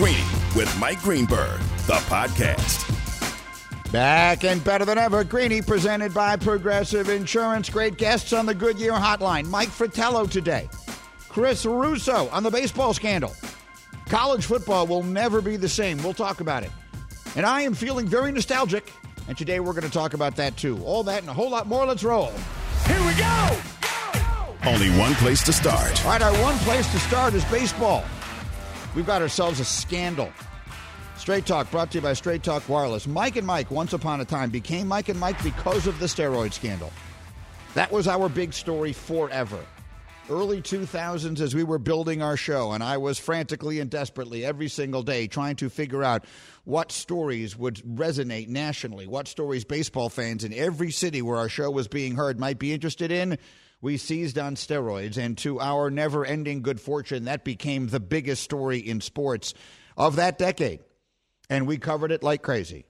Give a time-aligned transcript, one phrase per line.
[0.00, 0.24] Greeny
[0.56, 2.86] with Mike Greenberg, the podcast.
[3.92, 7.68] Back and better than ever, Greeny presented by Progressive Insurance.
[7.68, 9.46] Great guests on the Goodyear Hotline.
[9.48, 10.70] Mike Fratello today.
[11.28, 13.34] Chris Russo on the baseball scandal.
[14.06, 16.02] College football will never be the same.
[16.02, 16.70] We'll talk about it.
[17.36, 18.90] And I am feeling very nostalgic.
[19.28, 20.82] And today we're going to talk about that too.
[20.82, 21.84] All that and a whole lot more.
[21.84, 22.32] Let's roll.
[22.86, 23.58] Here we go!
[24.64, 26.02] Only one place to start.
[26.06, 28.02] All right, our one place to start is baseball.
[28.94, 30.32] We've got ourselves a scandal.
[31.16, 33.06] Straight Talk brought to you by Straight Talk Wireless.
[33.06, 36.52] Mike and Mike, once upon a time, became Mike and Mike because of the steroid
[36.52, 36.90] scandal.
[37.74, 39.64] That was our big story forever.
[40.28, 44.68] Early 2000s, as we were building our show, and I was frantically and desperately every
[44.68, 46.24] single day trying to figure out
[46.64, 51.70] what stories would resonate nationally, what stories baseball fans in every city where our show
[51.70, 53.38] was being heard might be interested in.
[53.80, 58.42] We seized on steroids, and to our never ending good fortune, that became the biggest
[58.42, 59.54] story in sports
[59.96, 60.80] of that decade
[61.50, 62.86] and we covered it like crazy.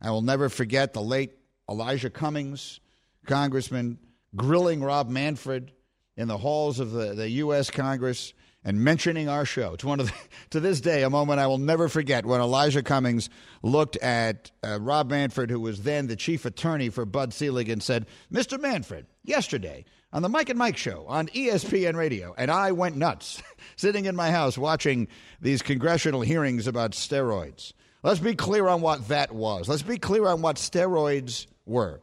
[0.00, 1.32] I will never forget the late
[1.68, 2.78] Elijah Cummings,
[3.26, 3.98] Congressman,
[4.36, 5.72] grilling Rob Manfred
[6.16, 7.70] in the halls of the, the U.S.
[7.70, 9.72] Congress and mentioning our show.
[9.72, 10.12] It's one of the,
[10.50, 13.30] to this day a moment I will never forget when Elijah Cummings
[13.62, 17.82] looked at uh, Rob Manfred, who was then the chief attorney for Bud Selig, and
[17.82, 18.60] said, "Mr.
[18.60, 23.42] Manfred, yesterday on the Mike and Mike show on ESPN Radio, and I went nuts,
[23.76, 25.08] sitting in my house watching
[25.40, 29.68] these congressional hearings about steroids." Let's be clear on what that was.
[29.68, 32.00] Let's be clear on what steroids were.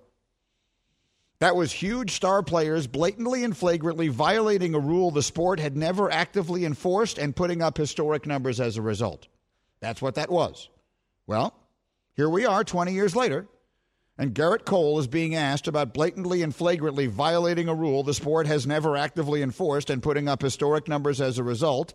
[1.39, 6.11] That was huge star players blatantly and flagrantly violating a rule the sport had never
[6.11, 9.27] actively enforced and putting up historic numbers as a result.
[9.79, 10.69] That's what that was.
[11.27, 11.53] Well,
[12.15, 13.47] here we are 20 years later,
[14.17, 18.45] and Gerrit Cole is being asked about blatantly and flagrantly violating a rule the sport
[18.45, 21.93] has never actively enforced and putting up historic numbers as a result.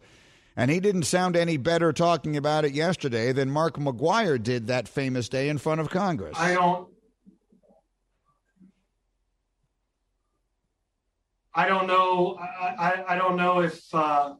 [0.57, 4.89] And he didn't sound any better talking about it yesterday than Mark McGwire did that
[4.89, 6.37] famous day in front of Congress.
[6.37, 6.89] I don't.
[11.55, 12.37] I don't know.
[12.41, 13.83] I, I, I don't know if.
[13.95, 14.35] Uh,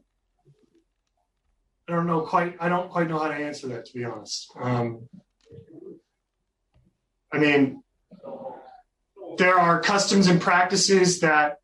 [1.87, 2.57] I don't know quite.
[2.59, 4.51] I don't quite know how to answer that, to be honest.
[4.61, 5.07] Um,
[7.31, 7.83] I mean,
[9.37, 11.59] there are customs and practices that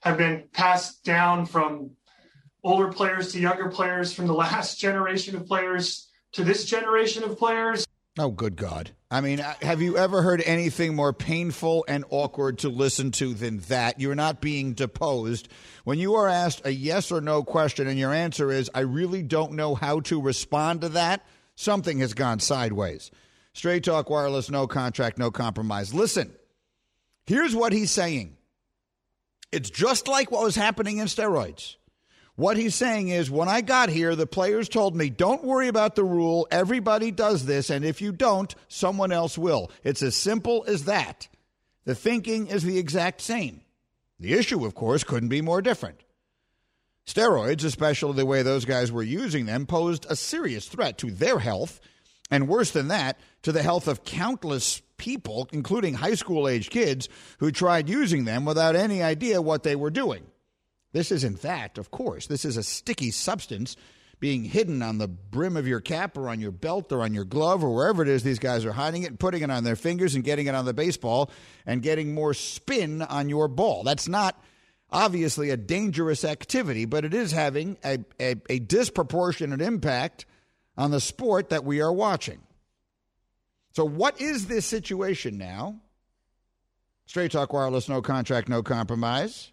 [0.00, 1.92] have been passed down from
[2.64, 7.38] older players to younger players, from the last generation of players to this generation of
[7.38, 7.86] players.
[8.18, 8.90] Oh, good God.
[9.10, 13.58] I mean, have you ever heard anything more painful and awkward to listen to than
[13.68, 14.00] that?
[14.00, 15.48] You're not being deposed.
[15.84, 19.22] When you are asked a yes or no question and your answer is, I really
[19.22, 21.24] don't know how to respond to that,
[21.54, 23.10] something has gone sideways.
[23.54, 25.92] Straight talk, wireless, no contract, no compromise.
[25.92, 26.32] Listen,
[27.26, 28.36] here's what he's saying
[29.52, 31.76] it's just like what was happening in steroids.
[32.34, 35.94] What he's saying is, when I got here, the players told me, don't worry about
[35.94, 36.48] the rule.
[36.50, 37.68] Everybody does this.
[37.68, 39.70] And if you don't, someone else will.
[39.84, 41.28] It's as simple as that.
[41.84, 43.60] The thinking is the exact same.
[44.18, 46.00] The issue, of course, couldn't be more different.
[47.06, 51.38] Steroids, especially the way those guys were using them, posed a serious threat to their
[51.38, 51.80] health,
[52.32, 57.08] and worse than that, to the health of countless people, including high school age kids,
[57.38, 60.24] who tried using them without any idea what they were doing.
[60.92, 63.76] This is, in fact, of course, this is a sticky substance
[64.18, 67.24] being hidden on the brim of your cap or on your belt or on your
[67.24, 69.76] glove or wherever it is these guys are hiding it and putting it on their
[69.76, 71.30] fingers and getting it on the baseball
[71.66, 73.82] and getting more spin on your ball.
[73.82, 74.42] That's not
[74.90, 80.24] obviously a dangerous activity, but it is having a, a, a disproportionate impact
[80.76, 82.40] on the sport that we are watching.
[83.74, 85.80] So, what is this situation now?
[87.06, 89.52] Straight Talk Wireless, no contract, no compromise.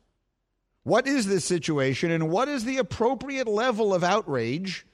[0.84, 4.86] What is this situation, and what is the appropriate level of outrage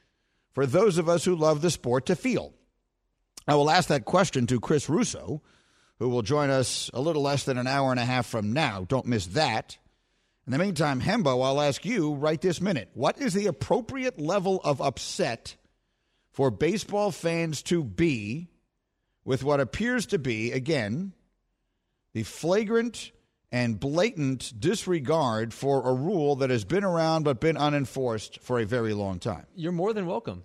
[0.54, 2.54] for those of us who love the sport to feel?
[3.48, 5.42] I will ask that question to Chris Russo,
[6.00, 8.86] who will join us a little less than an hour and a half from now.
[8.88, 9.78] Don't miss that.
[10.46, 14.62] In the meantime, Hembo, I'll ask you right this minute what is the appropriate level
[14.64, 15.56] of upset
[16.36, 18.50] for baseball fans to be
[19.24, 21.14] with what appears to be, again,
[22.14, 23.14] the flagrant
[23.54, 28.66] and blatant disregard for a rule that has been around but been unenforced for a
[28.66, 29.46] very long time.
[29.56, 30.44] You're more than welcome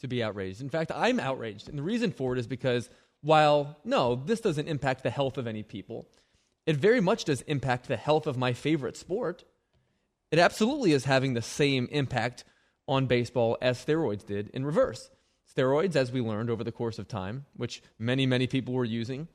[0.00, 0.62] to be outraged.
[0.62, 1.68] In fact, I'm outraged.
[1.68, 2.88] And the reason for it is because
[3.20, 6.08] while, no, this doesn't impact the health of any people,
[6.64, 9.44] it very much does impact the health of my favorite sport.
[10.30, 12.44] It absolutely is having the same impact
[12.86, 15.10] on baseball as steroids did in reverse.
[15.56, 19.28] Steroids, as we learned over the course of time, which many, many people were using,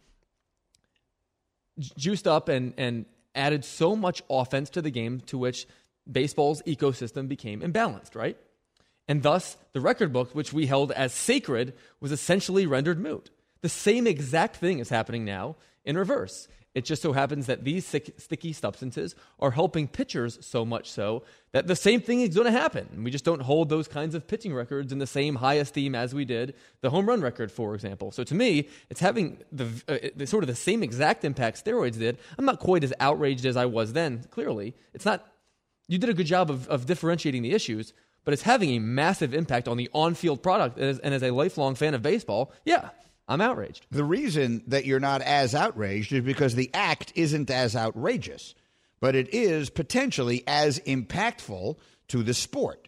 [1.97, 3.05] juiced up and, and
[3.35, 5.67] added so much offense to the game to which
[6.09, 8.37] baseball's ecosystem became imbalanced, right?
[9.07, 13.29] And thus, the record book, which we held as sacred, was essentially rendered moot.
[13.61, 15.55] The same exact thing is happening now
[15.89, 16.47] in reverse.
[16.75, 21.65] It just so happens that these sticky substances are helping pitchers so much so that
[21.65, 23.03] the same thing is going to happen.
[23.03, 26.13] We just don't hold those kinds of pitching records in the same high esteem as
[26.13, 28.11] we did the home run record, for example.
[28.11, 32.19] So to me, it's having the, uh, sort of the same exact impact steroids did.
[32.37, 34.25] I'm not quite as outraged as I was then.
[34.29, 35.25] Clearly, it's not.
[35.87, 37.93] You did a good job of, of differentiating the issues,
[38.25, 40.77] but it's having a massive impact on the on-field product.
[40.77, 42.89] And as a lifelong fan of baseball, yeah,
[43.29, 43.85] I'm outraged.
[43.91, 48.55] The reason that you're not as outraged is because the act isn't as outrageous,
[48.99, 51.77] but it is potentially as impactful
[52.07, 52.87] to the sport.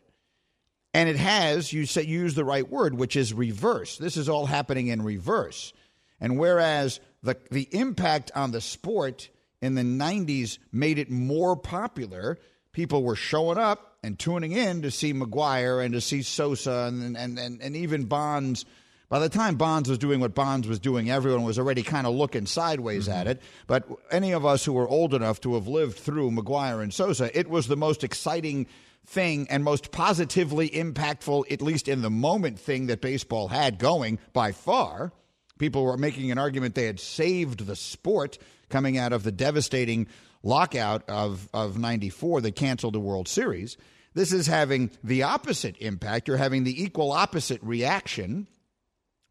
[0.95, 3.97] And it has, you say, use the right word, which is reverse.
[3.97, 5.73] This is all happening in reverse.
[6.19, 9.29] And whereas the, the impact on the sport
[9.61, 12.39] in the 90s made it more popular,
[12.71, 17.15] people were showing up and tuning in to see McGwire and to see Sosa and,
[17.15, 18.65] and, and, and even Bonds
[19.12, 22.16] by the time Bonds was doing what Bonds was doing, everyone was already kind of
[22.16, 23.19] looking sideways mm-hmm.
[23.19, 23.42] at it.
[23.68, 27.38] But any of us who were old enough to have lived through McGwire and Sosa,
[27.38, 28.68] it was the most exciting
[29.06, 34.18] thing and most positively impactful, at least in the moment, thing that baseball had going
[34.31, 35.12] by far.
[35.60, 38.38] People were making an argument they had saved the sport
[38.69, 40.08] coming out of the devastating
[40.42, 43.75] lockout of, of 94 that canceled the World Series.
[44.13, 46.30] This is having the opposite impact.
[46.30, 48.48] You're having the equal opposite reaction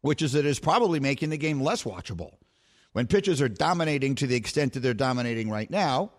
[0.01, 2.33] which is that it's probably making the game less watchable.
[2.93, 6.11] When pitchers are dominating to the extent that they're dominating right now,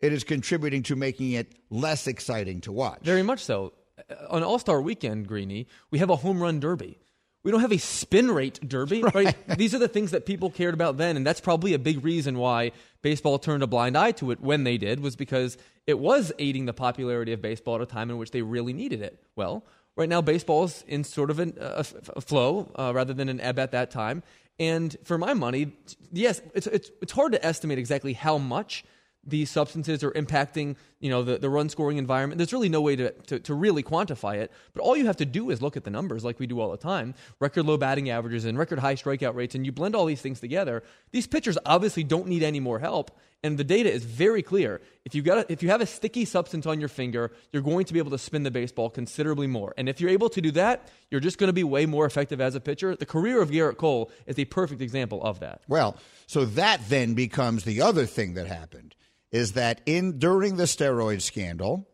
[0.00, 3.00] it is contributing to making it less exciting to watch.
[3.02, 3.72] Very much so.
[4.10, 6.98] Uh, on All Star Weekend, Greeny, we have a home run derby.
[7.42, 9.14] We don't have a spin rate derby, right.
[9.14, 9.36] right?
[9.56, 12.38] These are the things that people cared about then, and that's probably a big reason
[12.38, 12.72] why
[13.02, 15.56] baseball turned a blind eye to it when they did, was because
[15.86, 19.00] it was aiding the popularity of baseball at a time in which they really needed
[19.00, 19.22] it.
[19.36, 19.64] Well,
[19.96, 21.84] Right now, baseball's in sort of an, a,
[22.14, 24.22] a flow uh, rather than an ebb at that time.
[24.58, 25.72] And for my money,
[26.12, 28.84] yes, it's, it's, it's hard to estimate exactly how much
[29.26, 32.38] these substances are impacting you know the, the run scoring environment.
[32.38, 34.52] There's really no way to, to, to, really quantify it.
[34.72, 36.70] But all you have to do is look at the numbers like we do all
[36.70, 40.06] the time record low batting averages and record high strikeout rates and you blend all
[40.06, 40.82] these things together.
[41.10, 43.10] These pitchers obviously don't need any more help
[43.42, 44.80] and the data is very clear.
[45.04, 47.84] If you, got a, if you have a sticky substance on your finger, you're going
[47.84, 49.72] to be able to spin the baseball considerably more.
[49.76, 52.40] And if you're able to do that, you're just going to be way more effective
[52.40, 52.96] as a pitcher.
[52.96, 55.62] The career of Gerrit Cole is a perfect example of that.
[55.68, 55.96] Well,
[56.26, 58.94] so that then becomes the other thing that happened
[59.30, 61.88] is that in during the steroid scandal,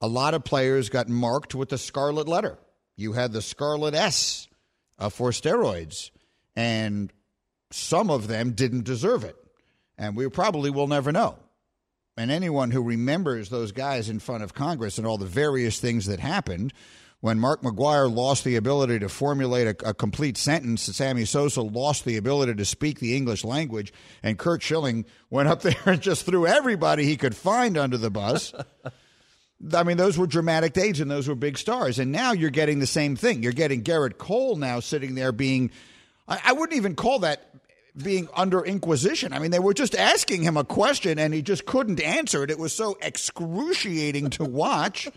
[0.00, 2.58] a lot of players got marked with the scarlet letter.
[2.96, 4.48] You had the scarlet S
[4.98, 6.10] uh, for steroids,
[6.54, 7.12] and
[7.70, 9.36] some of them didn't deserve it
[10.02, 11.36] and we probably will never know.
[12.16, 16.06] And anyone who remembers those guys in front of Congress and all the various things
[16.06, 16.72] that happened
[17.20, 22.04] when Mark McGwire lost the ability to formulate a, a, complete sentence, Sammy Sosa lost
[22.04, 23.92] the ability to speak the English language,
[24.24, 28.10] and Curt Schilling went up there and just threw everybody he could find under the
[28.10, 28.52] bus.
[29.72, 32.00] I mean, those were dramatic days and those were big stars.
[32.00, 33.44] And now you're getting the same thing.
[33.44, 35.70] You're getting Gerrit Cole now sitting there being,
[36.26, 37.52] I, I wouldn't even call that
[38.00, 39.32] being under inquisition.
[39.32, 42.50] I mean, they were just asking him a question and he just couldn't answer it.
[42.50, 45.08] It was so excruciating to watch.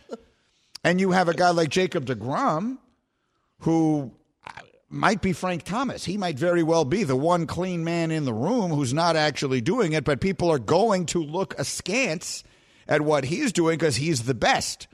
[0.83, 2.77] and you have a guy like Jacob DeGrom
[3.59, 4.11] who
[4.89, 6.05] might be Frank Thomas.
[6.05, 9.61] He might very well be the one clean man in the room who's not actually
[9.61, 12.43] doing it, but people are going to look askance
[12.87, 14.87] at what he's doing because he's the best.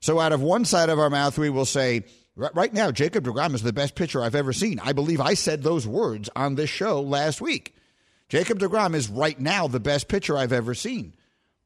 [0.00, 2.04] So out of one side of our mouth, we will say,
[2.36, 4.78] Right now, Jacob DeGrom is the best pitcher I've ever seen.
[4.80, 7.74] I believe I said those words on this show last week.
[8.28, 11.14] Jacob DeGrom is right now the best pitcher I've ever seen.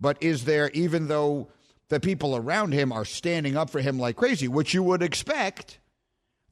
[0.00, 1.48] But is there, even though
[1.88, 5.79] the people around him are standing up for him like crazy, which you would expect,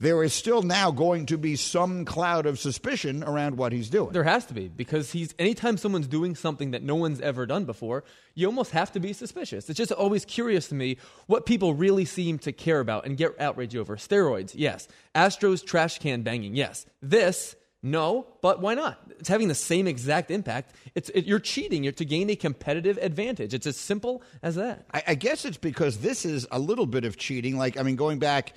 [0.00, 4.12] there is still now going to be some cloud of suspicion around what he's doing.
[4.12, 7.64] There has to be because he's anytime someone's doing something that no one's ever done
[7.64, 9.68] before, you almost have to be suspicious.
[9.68, 13.38] It's just always curious to me what people really seem to care about and get
[13.40, 13.96] outraged over.
[13.96, 14.86] Steroids, yes.
[15.14, 16.86] Astros trash can banging, yes.
[17.02, 18.98] This no, but why not?
[19.20, 20.74] It's having the same exact impact.
[20.96, 23.54] It's it, you're cheating you're to gain a competitive advantage.
[23.54, 24.86] It's as simple as that.
[24.92, 27.56] I, I guess it's because this is a little bit of cheating.
[27.56, 28.54] Like I mean, going back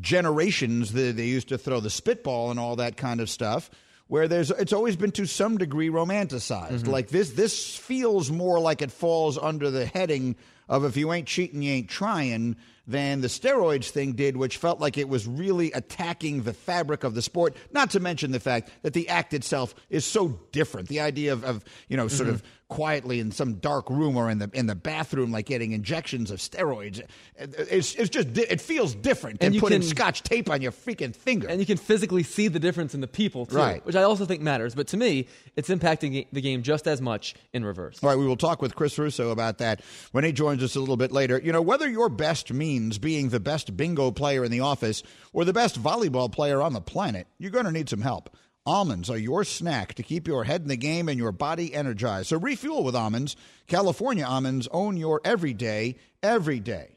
[0.00, 3.70] generations they, they used to throw the spitball and all that kind of stuff
[4.06, 6.90] where there's it's always been to some degree romanticized mm-hmm.
[6.90, 10.36] like this this feels more like it falls under the heading
[10.70, 12.56] of if you ain't cheating, you ain't trying
[12.86, 17.14] than the steroids thing did, which felt like it was really attacking the fabric of
[17.14, 17.56] the sport.
[17.72, 20.88] Not to mention the fact that the act itself is so different.
[20.88, 22.36] The idea of, of you know, sort mm-hmm.
[22.36, 26.30] of quietly in some dark room or in the in the bathroom, like getting injections
[26.30, 27.02] of steroids.
[27.36, 31.48] It's, it's just it feels different than putting can, scotch tape on your freaking finger.
[31.48, 33.84] And you can physically see the difference in the people too, right.
[33.84, 34.74] which I also think matters.
[34.74, 38.02] But to me, it's impacting the game just as much in reverse.
[38.02, 40.80] All right, we will talk with Chris Russo about that when he joins us a
[40.80, 41.40] little bit later.
[41.42, 45.44] You know, whether your best means being the best bingo player in the office or
[45.44, 48.36] the best volleyball player on the planet, you're going to need some help.
[48.66, 52.28] Almonds are your snack to keep your head in the game and your body energized.
[52.28, 53.34] So refuel with almonds.
[53.66, 56.96] California almonds own your everyday, every day.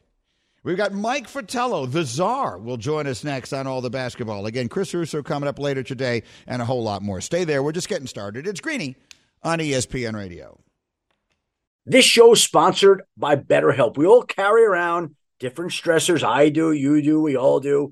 [0.64, 4.46] We've got Mike Fratello, the czar, will join us next on All the Basketball.
[4.46, 7.22] Again, Chris Russo coming up later today and a whole lot more.
[7.22, 7.62] Stay there.
[7.62, 8.48] We're just getting started.
[8.48, 8.96] It's Greeny
[9.42, 10.60] on ESPN Radio.
[11.86, 13.98] This show is sponsored by BetterHelp.
[13.98, 16.24] We all carry around different stressors.
[16.24, 17.92] I do, you do, we all do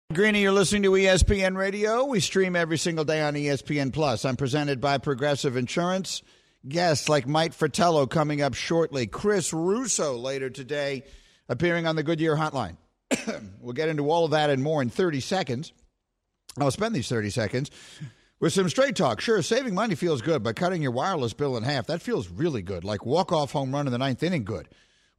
[0.13, 2.03] Greeny, you're listening to ESPN Radio.
[2.03, 4.25] We stream every single day on ESPN Plus.
[4.25, 6.21] I'm presented by Progressive Insurance.
[6.67, 9.07] Guests like Mike Fratello coming up shortly.
[9.07, 11.03] Chris Russo later today,
[11.47, 12.75] appearing on the Goodyear Hotline.
[13.61, 15.71] we'll get into all of that and more in 30 seconds.
[16.59, 17.71] I'll spend these 30 seconds
[18.41, 19.21] with some straight talk.
[19.21, 22.61] Sure, saving money feels good, but cutting your wireless bill in half, that feels really
[22.61, 22.83] good.
[22.83, 24.67] Like walk off home run in the ninth inning good.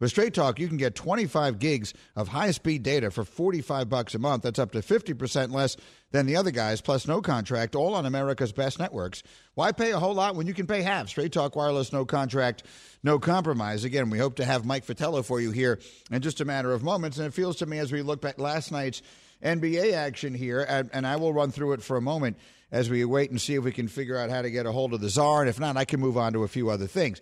[0.02, 4.18] With Straight Talk, you can get 25 gigs of high-speed data for 45 bucks a
[4.18, 4.42] month.
[4.42, 5.76] That's up to 50% less
[6.10, 9.22] than the other guys, plus no contract, all on America's best networks.
[9.54, 11.08] Why pay a whole lot when you can pay half?
[11.08, 12.64] Straight Talk Wireless, no contract,
[13.04, 13.84] no compromise.
[13.84, 15.78] Again, we hope to have Mike Fratello for you here
[16.10, 17.18] in just a matter of moments.
[17.18, 19.02] And it feels to me as we look back last night's
[19.40, 22.38] NBA action here, and, and I will run through it for a moment
[22.72, 24.94] as we wait and see if we can figure out how to get a hold
[24.94, 25.42] of the czar.
[25.42, 27.20] And if not, I can move on to a few other things.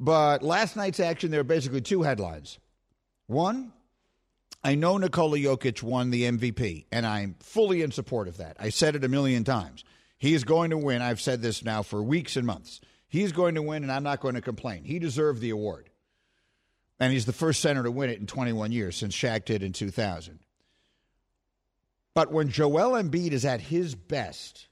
[0.00, 2.58] But last night's action, there are basically two headlines.
[3.26, 3.72] One,
[4.62, 8.56] I know Nikola Jokic won the MVP, and I'm fully in support of that.
[8.58, 9.84] I said it a million times.
[10.18, 11.02] He is going to win.
[11.02, 12.80] I've said this now for weeks and months.
[13.08, 14.84] He's going to win, and I'm not going to complain.
[14.84, 15.90] He deserved the award.
[16.98, 19.72] And he's the first center to win it in 21 years since Shaq did in
[19.72, 20.38] 2000.
[22.14, 24.68] But when Joel Embiid is at his best,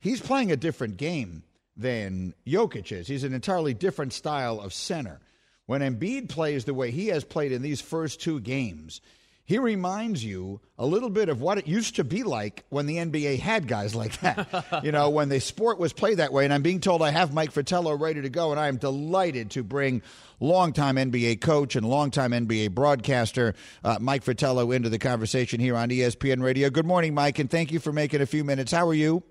[0.00, 1.44] he's playing a different game
[1.80, 3.08] than Jokic is.
[3.08, 5.20] He's an entirely different style of center.
[5.66, 9.00] When Embiid plays the way he has played in these first two games,
[9.44, 12.98] he reminds you a little bit of what it used to be like when the
[12.98, 14.64] NBA had guys like that.
[14.84, 16.44] you know, when the sport was played that way.
[16.44, 19.50] And I'm being told I have Mike Fratello ready to go, and I am delighted
[19.52, 20.02] to bring
[20.38, 25.88] longtime NBA coach and longtime NBA broadcaster uh, Mike Fratello into the conversation here on
[25.88, 26.70] ESPN Radio.
[26.70, 28.70] Good morning, Mike, and thank you for making a few minutes.
[28.70, 29.24] How are you?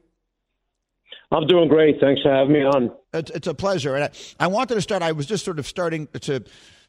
[1.31, 2.00] I'm doing great.
[2.00, 2.91] Thanks for having me on.
[3.13, 3.95] It's, it's a pleasure.
[3.95, 4.09] And I,
[4.39, 5.03] I wanted to start.
[5.03, 6.43] I was just sort of starting to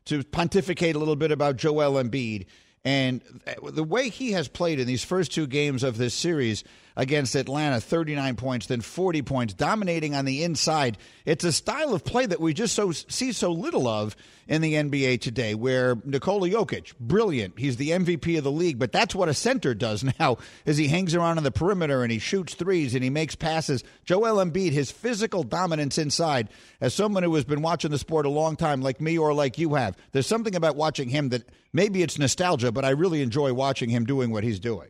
[0.07, 2.47] to pontificate a little bit about Joel Embiid
[2.85, 6.65] and uh, the way he has played in these first two games of this series
[6.97, 10.99] against Atlanta 39 points, then 40 points, dominating on the inside.
[11.25, 14.17] It's a style of play that we just so see so little of
[14.51, 17.57] in the NBA today, where Nikola Jokic, brilliant.
[17.57, 20.89] He's the MVP of the league, but that's what a center does now, is he
[20.89, 23.85] hangs around on the perimeter and he shoots threes and he makes passes.
[24.05, 26.49] Joel Embiid, his physical dominance inside,
[26.81, 29.57] as someone who has been watching the sport a long time, like me or like
[29.57, 33.53] you have, there's something about watching him that maybe it's nostalgia, but I really enjoy
[33.53, 34.89] watching him doing what he's doing.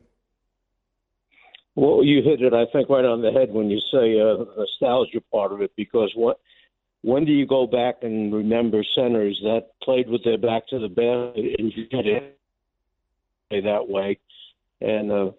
[1.76, 5.20] Well, you hit it, I think, right on the head when you say uh, nostalgia
[5.32, 6.40] part of it, because what
[7.02, 10.88] when do you go back and remember centers that played with their back to the
[10.88, 12.36] basket and you get it
[13.50, 14.18] that way?
[14.80, 15.30] And uh,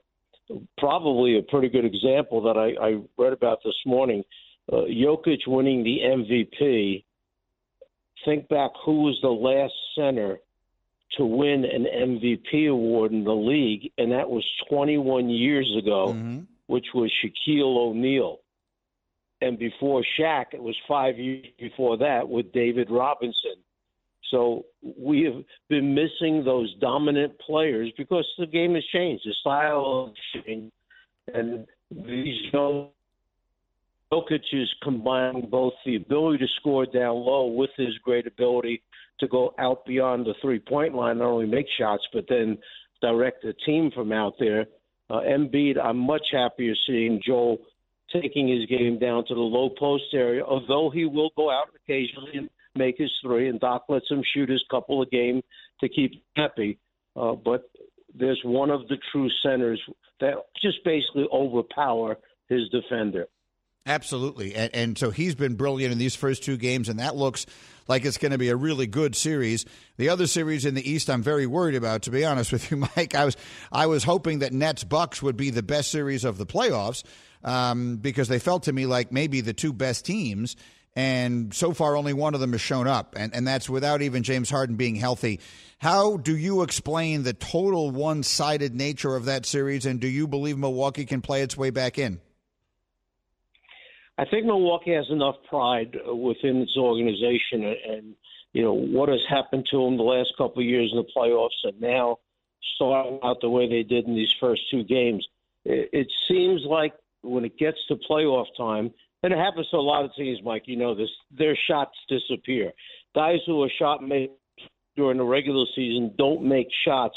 [0.78, 4.24] probably a pretty good example that I, I read about this morning.
[4.72, 7.04] Uh, Jokic winning the MVP.
[8.26, 10.40] Think back who was the last center
[11.18, 16.40] to win an MVP award in the league, and that was 21 years ago, Mm-hmm.
[16.68, 18.40] which was Shaquille O'Neal.
[19.42, 23.56] And before Shaq, it was five years before that with David Robinson.
[24.30, 24.66] So
[24.98, 30.44] we have been missing those dominant players because the game has changed, the style has
[30.44, 30.72] changed,
[31.34, 32.90] and these young
[34.14, 38.82] Jokic is combining both the ability to score down low with his great ability
[39.20, 42.58] to go out beyond the three point line, not only make shots, but then
[43.02, 44.66] direct the team from out there.
[45.10, 47.60] Uh, Embiid, I'm much happier seeing Joel
[48.12, 52.32] taking his game down to the low post area, although he will go out occasionally
[52.36, 55.42] and make his three, and Doc lets him shoot his couple a game
[55.80, 56.78] to keep happy.
[57.16, 57.70] Uh, but
[58.14, 59.82] there's one of the true centers
[60.20, 62.18] that just basically overpower
[62.50, 63.28] his defender.
[63.86, 64.54] Absolutely.
[64.54, 67.46] And, and so he's been brilliant in these first two games, and that looks
[67.88, 69.66] like it's going to be a really good series.
[69.98, 72.04] The other series in the East, I'm very worried about.
[72.04, 73.38] To be honest with you, Mike, I was
[73.72, 77.04] I was hoping that Nets Bucks would be the best series of the playoffs
[77.44, 80.56] um, because they felt to me like maybe the two best teams.
[80.94, 84.24] And so far, only one of them has shown up, and, and that's without even
[84.24, 85.40] James Harden being healthy.
[85.78, 90.28] How do you explain the total one sided nature of that series, and do you
[90.28, 92.20] believe Milwaukee can play its way back in?
[94.22, 98.16] I think Milwaukee has enough pride within its organization, and,
[98.54, 101.50] you know what has happened to them the last couple of years in the playoffs,
[101.64, 102.18] and now
[102.76, 105.28] starting out the way they did in these first two games.
[105.66, 108.92] It, it seems like when it gets to playoff time,
[109.24, 110.64] and it happens to a lot of teams, Mike.
[110.66, 112.74] You know this, their shots disappear.
[113.16, 114.36] Guys who are shot makers
[114.96, 117.16] during the regular season don't make shots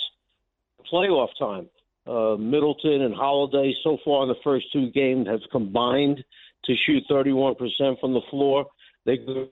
[0.91, 1.69] playoff time.
[2.07, 6.25] Uh, Middleton and Holiday so far in the first two games have combined
[6.67, 7.57] to shoot 31%
[8.01, 8.67] from the floor.
[9.05, 9.49] They go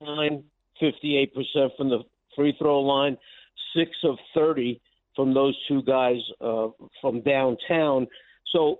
[0.00, 0.44] line
[0.80, 1.30] 58%
[1.76, 2.00] from the
[2.36, 3.16] free throw line,
[3.76, 4.80] six of 30
[5.16, 6.68] from those two guys uh,
[7.00, 8.06] from downtown.
[8.52, 8.78] So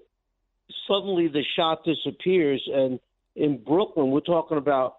[0.87, 2.62] suddenly the shot disappears.
[2.73, 3.01] And
[3.35, 4.99] in Brooklyn, we're talking about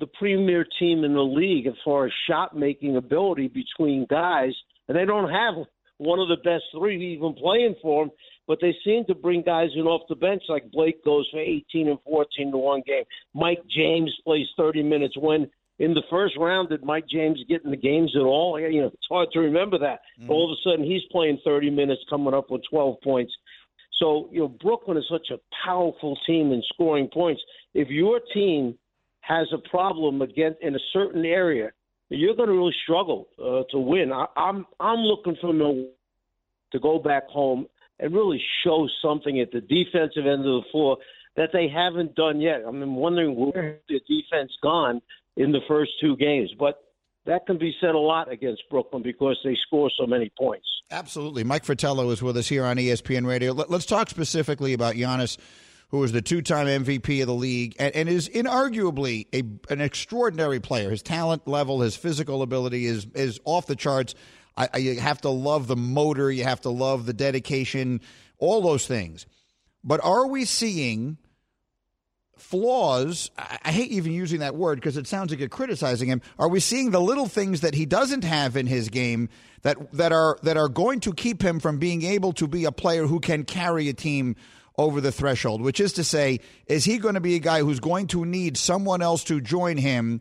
[0.00, 4.52] the premier team in the league as far as shot making ability between guys,
[4.88, 5.54] and they don't have
[5.98, 8.12] one of the best three even playing for them.
[8.50, 11.88] But they seem to bring guys in off the bench, like Blake goes for 18
[11.88, 13.04] and 14 to one game.
[13.32, 15.16] Mike James plays 30 minutes.
[15.16, 18.58] When in the first round did Mike James get in the games at all?
[18.58, 20.00] You know, it's hard to remember that.
[20.20, 20.32] Mm-hmm.
[20.32, 23.32] All of a sudden, he's playing 30 minutes, coming up with 12 points.
[24.00, 27.40] So you know, Brooklyn is such a powerful team in scoring points.
[27.74, 28.76] If your team
[29.20, 31.70] has a problem against in a certain area,
[32.08, 34.12] you're going to really struggle uh, to win.
[34.12, 35.92] I, I'm I'm looking for Milwaukee
[36.72, 37.68] to go back home
[38.00, 40.96] and really show something at the defensive end of the floor
[41.36, 42.62] that they haven't done yet.
[42.66, 45.00] I'm wondering where the defense gone
[45.36, 46.80] in the first two games, but
[47.26, 50.66] that can be said a lot against Brooklyn because they score so many points.
[50.90, 51.44] Absolutely.
[51.44, 53.52] Mike Fratello is with us here on ESPN Radio.
[53.52, 55.36] Let's talk specifically about Giannis,
[55.90, 59.80] who is the two time MVP of the league and, and is inarguably a, an
[59.80, 60.90] extraordinary player.
[60.90, 64.14] His talent level, his physical ability is, is off the charts.
[64.56, 68.00] I, I, you have to love the motor, you have to love the dedication,
[68.38, 69.26] all those things.
[69.82, 71.18] But are we seeing
[72.36, 73.30] flaws?
[73.38, 76.22] I, I hate even using that word because it sounds like you're criticizing him.
[76.38, 79.28] Are we seeing the little things that he doesn't have in his game
[79.62, 82.72] that that are that are going to keep him from being able to be a
[82.72, 84.36] player who can carry a team
[84.76, 85.60] over the threshold?
[85.60, 88.56] Which is to say, is he going to be a guy who's going to need
[88.56, 90.20] someone else to join him?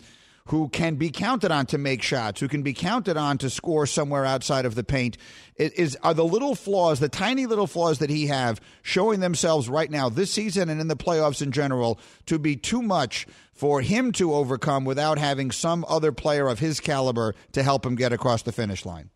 [0.49, 3.85] Who can be counted on to make shots, who can be counted on to score
[3.85, 5.15] somewhere outside of the paint.
[5.55, 9.69] It is are the little flaws, the tiny little flaws that he have, showing themselves
[9.69, 13.81] right now this season and in the playoffs in general to be too much for
[13.81, 18.11] him to overcome without having some other player of his caliber to help him get
[18.11, 19.11] across the finish line.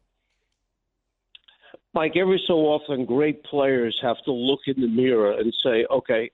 [1.96, 6.30] Mike, every so often, great players have to look in the mirror and say, "Okay."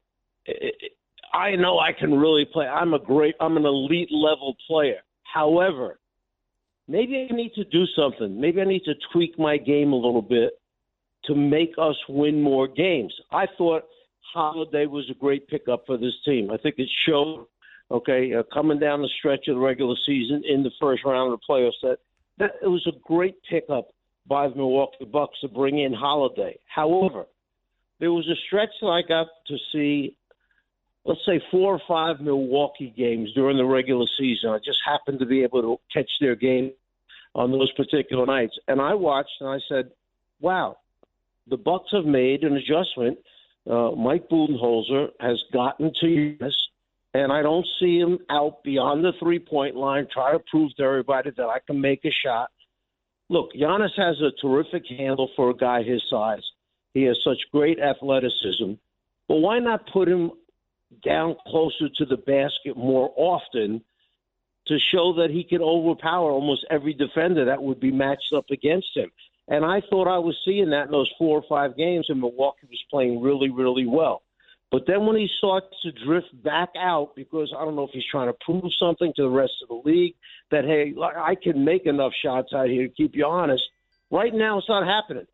[1.34, 2.68] I know I can really play.
[2.68, 5.02] I'm a great, I'm an elite level player.
[5.24, 6.00] However,
[6.88, 8.40] maybe I need to do something.
[8.40, 10.54] Maybe I need to tweak my game a little bit
[11.26, 13.14] to make us win more games.
[13.32, 13.84] I thought
[14.34, 16.52] Holiday was a great pickup for this team.
[16.52, 17.46] I think it showed,
[17.92, 21.40] okay, uh, coming down the stretch of the regular season in the first round of
[21.40, 21.98] the playoffs, that,
[22.38, 23.90] that it was a great pickup
[24.28, 26.58] by the Milwaukee Bucks to bring in Holiday.
[26.68, 27.26] However,
[28.00, 30.16] there was a stretch that I got to see,
[31.06, 34.50] let's say four or five Milwaukee games during the regular season.
[34.50, 36.72] I just happened to be able to catch their game
[37.36, 39.92] on those particular nights, and I watched and I said,
[40.40, 40.78] "Wow,
[41.48, 43.20] the Bucks have made an adjustment."
[43.70, 46.56] Uh, Mike Budenholzer has gotten to Giannis,
[47.14, 50.84] and I don't see him out beyond the three point line, try to prove to
[50.84, 52.50] everybody that I can make a shot.
[53.30, 56.44] Look, Giannis has a terrific handle for a guy his size.
[56.94, 58.74] He has such great athleticism.
[59.28, 60.32] But why not put him
[61.04, 63.82] down closer to the basket more often
[64.68, 68.96] to show that he could overpower almost every defender that would be matched up against
[68.96, 69.12] him?
[69.48, 72.68] And I thought I was seeing that in those four or five games, and Milwaukee
[72.70, 74.22] was playing really, really well.
[74.72, 78.06] But then when he starts to drift back out, because I don't know if he's
[78.12, 80.14] trying to prove something to the rest of the league
[80.52, 83.64] that, hey, I can make enough shots out here to keep you honest.
[84.12, 85.26] Right now, it's not happening.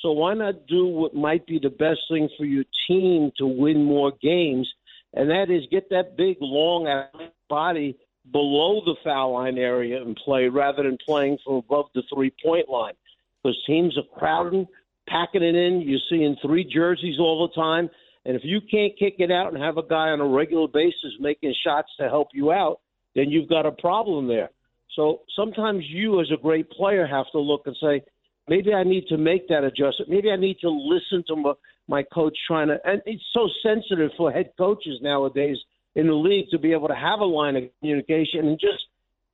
[0.00, 3.82] So why not do what might be the best thing for your team to win
[3.82, 4.72] more games?
[5.14, 7.06] And that is get that big, long
[7.48, 7.96] body
[8.30, 12.68] below the foul line area and play rather than playing from above the three point
[12.68, 12.94] line.
[13.42, 14.66] Because teams are crowding,
[15.08, 15.82] packing it in.
[15.82, 17.90] You're seeing three jerseys all the time.
[18.24, 21.12] And if you can't kick it out and have a guy on a regular basis
[21.20, 22.80] making shots to help you out,
[23.14, 24.50] then you've got a problem there.
[24.96, 28.02] So sometimes you, as a great player, have to look and say,
[28.48, 30.08] maybe I need to make that adjustment.
[30.10, 31.52] Maybe I need to listen to my,
[31.88, 32.78] my coach trying to.
[32.84, 35.58] And it's so sensitive for head coaches nowadays
[35.94, 38.84] in the league to be able to have a line of communication and just,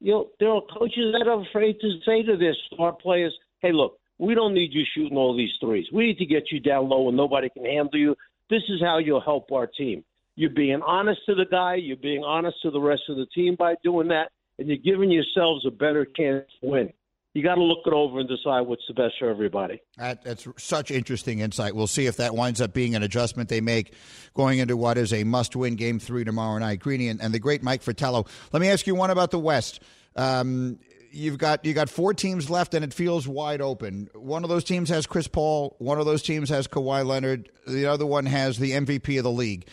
[0.01, 3.73] you know, there are coaches that are afraid to say to their star players, hey,
[3.73, 5.87] look, we don't need you shooting all these threes.
[5.93, 8.17] We need to get you down low and nobody can handle you.
[8.51, 10.05] This is how you'll help our team.
[10.37, 13.57] You're being honest to the guy, you're being honest to the rest of the team
[13.59, 16.93] by doing that, and you're giving yourselves a better chance to win.
[17.33, 19.81] You got to look it over and decide what's the best for everybody.
[19.99, 21.77] That, that's such interesting insight.
[21.77, 23.95] We'll see if that winds up being an adjustment they make
[24.35, 26.81] going into what is a must-win game three tomorrow night.
[26.81, 28.27] Greeny and, and the great Mike Fratello.
[28.53, 29.81] Let me ask you one about the West.
[30.17, 30.81] Um,
[31.13, 34.09] you've got you got four teams left, and it feels wide open.
[34.15, 35.77] One of those teams has Chris Paul.
[35.79, 37.51] One of those teams has Kawhi Leonard.
[37.67, 39.69] The other one has the MVP of the league.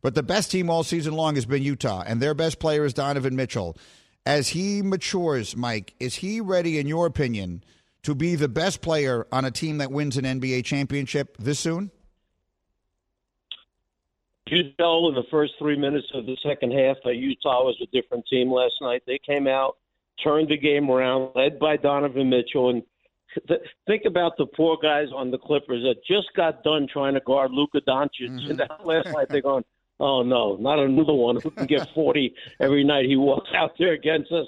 [0.00, 2.92] But the best team all season long has been Utah, and their best player is
[2.92, 3.76] Donovan Mitchell.
[4.24, 7.64] As he matures, Mike, is he ready, in your opinion,
[8.02, 11.90] to be the best player on a team that wins an NBA championship this soon?
[14.46, 17.86] You know, in the first three minutes of the second half, that Utah was a
[17.86, 19.02] different team last night.
[19.06, 19.76] They came out
[20.22, 22.70] turned the game around, led by Donovan Mitchell.
[22.70, 22.82] And
[23.48, 27.20] th- think about the poor guys on the Clippers that just got done trying to
[27.20, 28.28] guard Luka Doncic.
[28.28, 28.50] Mm-hmm.
[28.50, 29.64] And last night they're going,
[30.02, 33.92] oh no, not another one who can get 40 every night he walks out there
[33.92, 34.46] against us.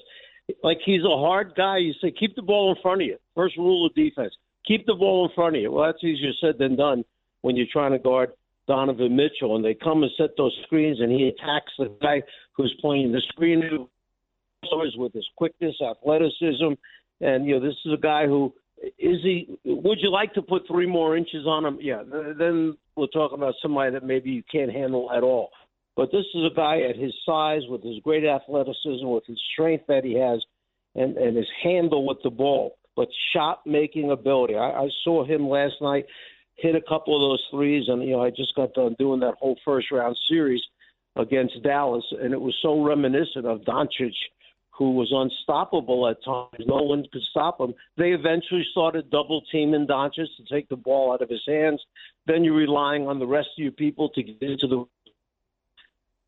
[0.63, 1.79] Like he's a hard guy.
[1.79, 3.17] You say, keep the ball in front of you.
[3.35, 4.35] First rule of defense
[4.67, 5.73] keep the ball in front of you.
[5.73, 7.05] Well, that's easier said than done
[7.43, 8.31] when you're trying to guard
[8.67, 9.57] Donovan Mitchell.
[9.57, 12.23] And they come and set those screens, and he attacks the guy
[12.57, 13.89] who's playing the screen
[14.97, 16.73] with his quickness, athleticism,
[17.21, 18.53] and you know this is a guy who
[18.99, 19.47] is he.
[19.65, 21.79] Would you like to put three more inches on him?
[21.83, 22.03] Yeah,
[22.39, 25.51] then we'll talking about somebody that maybe you can't handle at all.
[25.97, 29.85] But this is a guy at his size, with his great athleticism, with his strength
[29.89, 30.43] that he has,
[30.95, 34.57] and and his handle with the ball, but shot making ability.
[34.57, 36.07] I, I saw him last night
[36.57, 39.35] hit a couple of those threes, and you know I just got done doing that
[39.39, 40.63] whole first round series
[41.17, 44.15] against Dallas, and it was so reminiscent of Doncic
[44.77, 46.67] who was unstoppable at times.
[46.67, 47.75] No one could stop him.
[47.97, 51.81] They eventually started double teaming Doncic to take the ball out of his hands.
[52.27, 54.85] Then you're relying on the rest of your people to get into the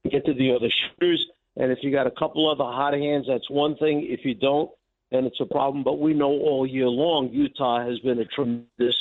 [0.09, 1.27] get to the other shooters.
[1.57, 4.07] And if you got a couple other hot hands, that's one thing.
[4.09, 4.71] If you don't,
[5.11, 5.83] then it's a problem.
[5.83, 8.97] But we know all year long Utah has been a tremendous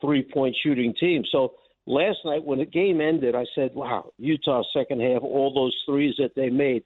[0.00, 1.24] three point shooting team.
[1.30, 1.54] So
[1.84, 6.14] last night when the game ended, I said, "Wow, Utah second half, all those threes
[6.16, 6.82] that they made."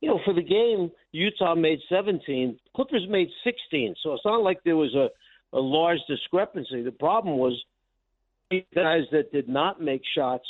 [0.00, 3.94] You know, for the game, Utah made 17, Clippers made 16.
[4.02, 5.08] So it's not like there was a,
[5.56, 6.82] a large discrepancy.
[6.82, 7.52] The problem was
[8.74, 10.44] guys that did not make shots.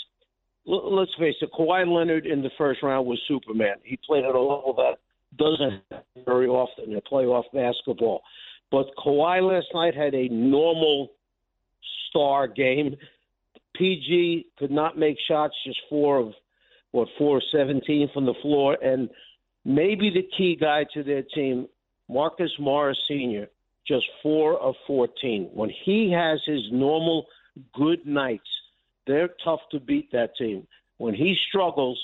[0.67, 3.77] Let's face it, Kawhi Leonard in the first round was Superman.
[3.83, 4.99] He played at a level that
[5.37, 5.83] doesn't
[6.25, 8.23] very often in playoff basketball.
[8.71, 11.09] But Kawhi last night had a normal
[12.09, 12.97] star game.
[13.75, 16.33] PG could not make shots, just four of
[16.93, 19.09] what four seventeen from the floor, and
[19.65, 21.67] maybe the key guy to their team,
[22.09, 23.49] Marcus Morris Sr.,
[23.87, 25.51] just four of 14.
[25.53, 27.27] When he has his normal
[27.75, 28.49] good nights,
[29.07, 30.67] they're tough to beat that team.
[30.99, 31.99] When he struggles,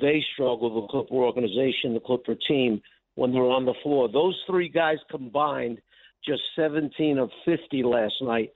[0.00, 2.80] they struggle, the Clipper organization, the Clipper team,
[3.14, 4.08] when they're on the floor.
[4.08, 5.80] Those three guys combined,
[6.24, 8.52] just 17 of 50 last night,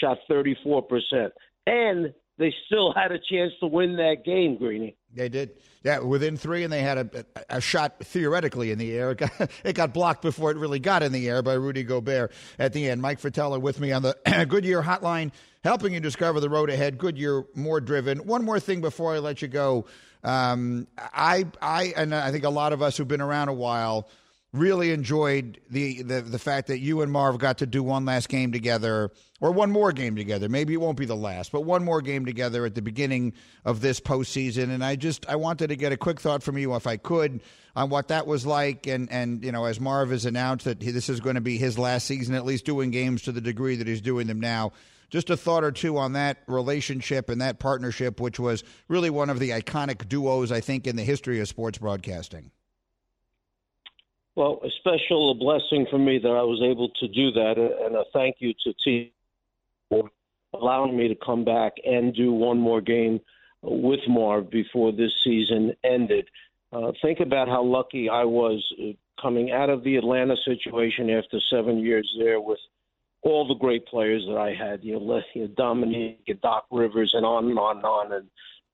[0.00, 1.30] shot 34%.
[1.66, 2.12] And
[2.42, 4.96] they still had a chance to win that game, Greeny.
[5.14, 5.52] They did.
[5.84, 9.12] Yeah, within three, and they had a, a, shot theoretically in the air.
[9.12, 12.32] It got, it got, blocked before it really got in the air by Rudy Gobert
[12.58, 13.00] at the end.
[13.00, 14.16] Mike Fratello with me on the
[14.48, 15.30] Goodyear hotline,
[15.62, 16.98] helping you discover the road ahead.
[16.98, 18.26] Goodyear more driven.
[18.26, 19.86] One more thing before I let you go.
[20.24, 24.08] Um, I, I, and I think a lot of us who've been around a while
[24.52, 28.28] really enjoyed the, the the fact that you and Marv got to do one last
[28.28, 29.10] game together,
[29.40, 30.48] or one more game together.
[30.48, 33.32] Maybe it won't be the last, but one more game together at the beginning
[33.64, 34.70] of this postseason.
[34.70, 37.40] And I just I wanted to get a quick thought from you, if I could,
[37.74, 38.86] on what that was like.
[38.86, 41.78] And and you know, as Marv has announced that this is going to be his
[41.78, 44.72] last season, at least doing games to the degree that he's doing them now.
[45.08, 49.28] Just a thought or two on that relationship and that partnership, which was really one
[49.28, 52.50] of the iconic duos, I think, in the history of sports broadcasting.
[54.34, 58.04] Well, a special blessing for me that I was able to do that, and a
[58.12, 59.12] thank you to T
[59.90, 60.10] for
[60.54, 63.20] allowing me to come back and do one more game
[63.62, 66.28] with Marv before this season ended.
[66.72, 71.38] Uh, think about how lucky I was uh, coming out of the Atlanta situation after
[71.50, 72.58] seven years there with
[73.22, 77.58] all the great players that I had, you know Dominique Doc Rivers, and on and
[77.58, 78.26] on and on, and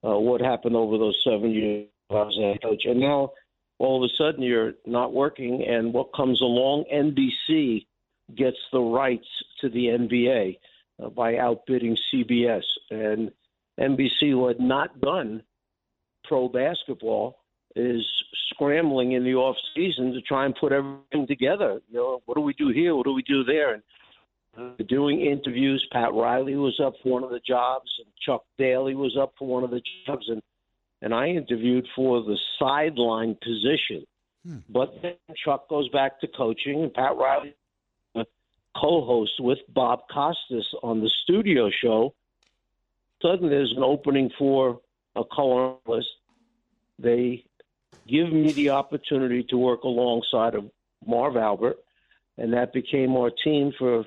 [0.04, 2.84] uh, what happened over those seven years I was a coach.
[2.86, 3.32] And now
[3.78, 7.86] all of a sudden you're not working, and what comes along, NBC
[8.34, 9.28] gets the rights
[9.60, 10.58] to the NBA
[11.02, 12.64] uh, by outbidding CBS.
[12.90, 13.30] And
[13.78, 15.42] NBC, who had not done
[16.24, 17.38] pro basketball,
[17.76, 18.04] is
[18.50, 21.80] scrambling in the off season to try and put everything together.
[21.88, 22.94] You know, what do we do here?
[22.94, 23.74] What do we do there?
[24.56, 25.86] And doing interviews.
[25.92, 29.46] Pat Riley was up for one of the jobs, and Chuck Daly was up for
[29.46, 30.42] one of the jobs, and
[31.02, 34.04] and I interviewed for the sideline position.
[34.44, 34.58] Hmm.
[34.68, 37.54] But then Chuck goes back to coaching, and Pat Riley
[38.76, 42.14] co-host with Bob Costas on the studio show.
[43.22, 44.80] Suddenly, there's an opening for
[45.16, 46.08] a co-analyst.
[46.98, 47.44] They
[48.06, 50.70] give me the opportunity to work alongside of
[51.06, 51.78] Marv Albert,
[52.36, 54.04] and that became our team for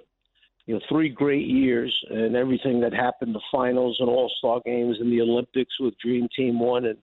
[0.72, 5.02] you know three great years and everything that happened the finals and all star games
[5.02, 6.86] and the olympics with dream team one.
[6.86, 6.98] And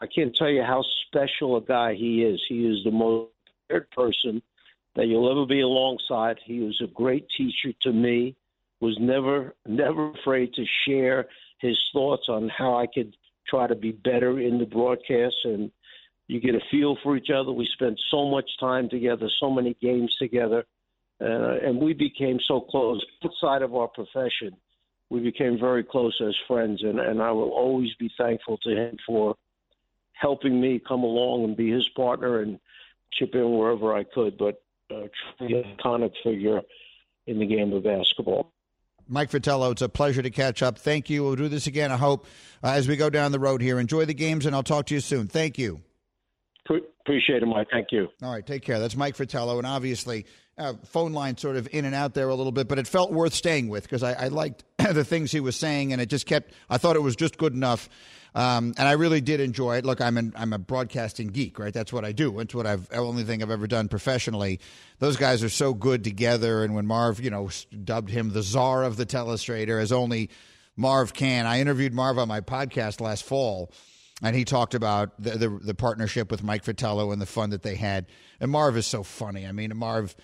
[0.00, 2.42] i can't tell you how special a guy he is.
[2.48, 3.30] He is the most
[3.68, 4.42] prepared person
[4.96, 6.40] that you'll ever be alongside.
[6.44, 8.34] He was a great teacher to me
[8.80, 11.26] was never never afraid to share
[11.58, 13.16] his thoughts on how i could
[13.46, 15.36] try to be better in the broadcast.
[15.44, 15.70] And
[16.26, 17.52] you get a feel for each other.
[17.52, 20.66] We spent so much time together so many games together
[21.20, 24.56] uh, and we became so close outside of our profession.
[25.08, 28.96] We became very close as friends, and, and I will always be thankful to him
[29.06, 29.36] for
[30.12, 32.58] helping me come along and be his partner and
[33.12, 34.36] chip in wherever I could.
[34.36, 36.60] But uh, truly an iconic figure
[37.26, 38.52] in the game of basketball.
[39.08, 40.78] Mike Fratello, it's a pleasure to catch up.
[40.78, 41.22] Thank you.
[41.22, 42.26] We'll do this again, I hope,
[42.62, 43.78] uh, as we go down the road here.
[43.78, 45.28] Enjoy the games, and I'll talk to you soon.
[45.28, 45.80] Thank you.
[46.68, 47.68] Appreciate it, Mike.
[47.70, 48.08] Thank you.
[48.20, 48.80] All right, take care.
[48.80, 50.26] That's Mike Fratello, and obviously,
[50.58, 53.12] uh, phone line sort of in and out there a little bit, but it felt
[53.12, 56.26] worth staying with because I, I, liked the things he was saying, and it just
[56.26, 56.52] kept.
[56.70, 57.88] I thought it was just good enough,
[58.34, 59.84] um, and I really did enjoy it.
[59.84, 61.74] Look, I'm an, I'm a broadcasting geek, right?
[61.74, 62.38] That's what I do.
[62.40, 64.60] It's what I've only thing I've ever done professionally.
[64.98, 67.50] Those guys are so good together, and when Marv, you know,
[67.84, 70.30] dubbed him the czar of the telestrator, as only
[70.74, 71.46] Marv can.
[71.46, 73.72] I interviewed Marv on my podcast last fall
[74.22, 77.62] and he talked about the, the, the partnership with Mike Fratello and the fun that
[77.62, 78.06] they had.
[78.40, 79.46] And Marv is so funny.
[79.46, 80.16] I mean, Marv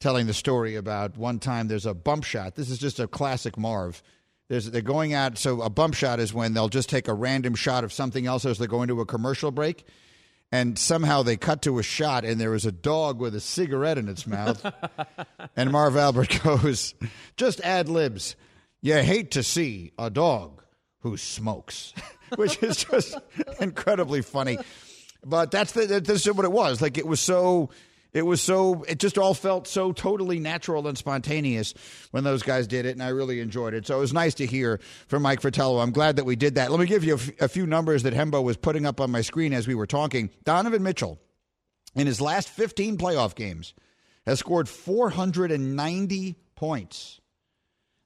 [0.00, 2.56] telling the story about one time there's a bump shot.
[2.56, 4.02] This is just a classic Marv.
[4.48, 5.38] There's, they're going out.
[5.38, 8.44] So a bump shot is when they'll just take a random shot of something else
[8.44, 9.84] as they're going to a commercial break.
[10.52, 13.98] And somehow they cut to a shot, and there was a dog with a cigarette
[13.98, 14.66] in its mouth.
[15.56, 16.94] and Marv Albert goes,
[17.36, 18.34] just ad libs.
[18.82, 20.64] You hate to see a dog
[21.02, 21.94] who smokes.
[22.36, 23.16] which is just
[23.60, 24.58] incredibly funny.
[25.24, 26.80] But that's the, that's what it was.
[26.80, 27.70] Like it was so
[28.12, 31.74] it was so it just all felt so totally natural and spontaneous
[32.10, 33.86] when those guys did it and i really enjoyed it.
[33.86, 35.78] So it was nice to hear from mike fratello.
[35.78, 36.70] I'm glad that we did that.
[36.70, 39.10] Let me give you a, f- a few numbers that hembo was putting up on
[39.10, 40.30] my screen as we were talking.
[40.44, 41.18] Donovan mitchell
[41.94, 43.74] in his last 15 playoff games
[44.26, 47.20] has scored 490 points.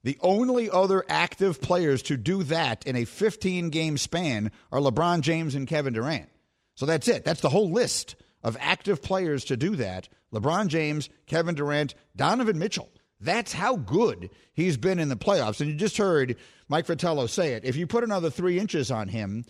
[0.04, 5.22] The only other active players to do that in a 15 game span are LeBron
[5.22, 6.28] James and Kevin Durant.
[6.74, 7.24] So that's it.
[7.24, 10.08] That's the whole list of active players to do that.
[10.32, 12.92] LeBron James, Kevin Durant, Donovan Mitchell.
[13.20, 15.60] That's how good he's been in the playoffs.
[15.60, 16.36] And you just heard
[16.68, 17.64] Mike Fratello say it.
[17.64, 19.44] If you put another three inches on him,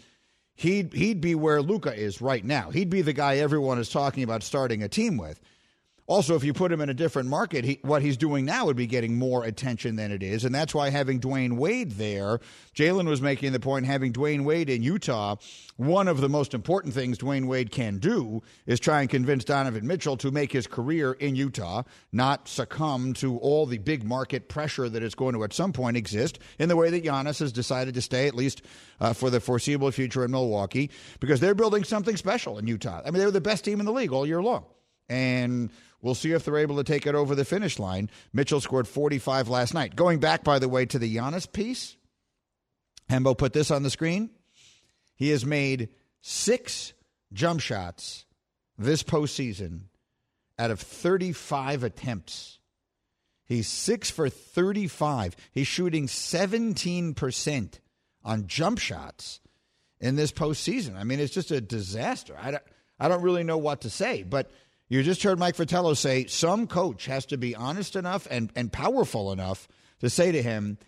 [0.54, 2.70] he'd he'd be where Luka is right now.
[2.70, 5.40] He'd be the guy everyone is talking about starting a team with.
[6.06, 8.76] Also, if you put him in a different market, he, what he's doing now would
[8.76, 10.44] be getting more attention than it is.
[10.44, 12.40] And that's why having Dwyane Wade there,
[12.74, 15.36] Jalen was making the point having Dwyane Wade in Utah,
[15.76, 19.86] one of the most important things Dwyane Wade can do is try and convince Donovan
[19.86, 24.90] Mitchell to make his career in Utah, not succumb to all the big market pressure
[24.90, 27.94] that is going to at some point exist in the way that Giannis has decided
[27.94, 28.60] to stay, at least
[29.00, 33.00] uh, for the foreseeable future in Milwaukee, because they're building something special in Utah.
[33.00, 34.66] I mean, they were the best team in the league all year long.
[35.08, 35.70] And
[36.04, 38.10] We'll see if they're able to take it over the finish line.
[38.34, 39.96] Mitchell scored 45 last night.
[39.96, 41.96] Going back, by the way, to the Giannis piece,
[43.08, 44.28] Hembo put this on the screen.
[45.16, 45.88] He has made
[46.20, 46.92] six
[47.32, 48.26] jump shots
[48.76, 49.84] this postseason
[50.58, 52.58] out of 35 attempts.
[53.46, 55.34] He's six for 35.
[55.52, 57.78] He's shooting 17%
[58.22, 59.40] on jump shots
[60.00, 60.96] in this postseason.
[60.98, 62.36] I mean, it's just a disaster.
[62.38, 62.62] I don't,
[63.00, 64.50] I don't really know what to say, but–
[64.94, 68.72] you just heard Mike Fratello say some coach has to be honest enough and, and
[68.72, 69.66] powerful enough
[69.98, 70.78] to say to him,